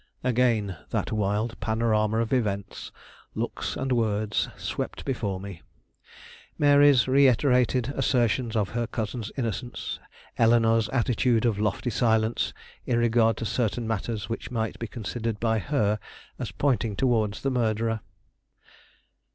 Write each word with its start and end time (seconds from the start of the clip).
Again 0.23 0.77
that 0.89 1.11
wild 1.11 1.59
panorama 1.59 2.17
of 2.21 2.33
events, 2.33 2.91
looks, 3.35 3.75
and 3.75 3.91
words 3.91 4.49
swept 4.57 5.05
before 5.05 5.39
me. 5.39 5.61
Mary's 6.57 7.07
reiterated 7.07 7.93
assertions 7.95 8.55
of 8.55 8.69
her 8.69 8.87
cousin's 8.87 9.31
innocence, 9.37 9.99
Eleanore's 10.39 10.89
attitude 10.89 11.45
of 11.45 11.59
lofty 11.59 11.91
silence 11.91 12.51
in 12.87 12.97
regard 12.97 13.37
to 13.37 13.45
certain 13.45 13.87
matters 13.87 14.27
which 14.27 14.49
might 14.49 14.79
be 14.79 14.87
considered 14.87 15.39
by 15.39 15.59
her 15.59 15.99
as 16.39 16.51
pointing 16.51 16.95
towards 16.95 17.43
the 17.43 17.51
murderer. 17.51 17.99